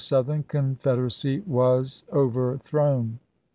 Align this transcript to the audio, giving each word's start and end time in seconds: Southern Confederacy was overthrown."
Southern 0.03 0.41
Confederacy 0.41 1.41
was 1.41 2.03
overthrown." 2.11 3.19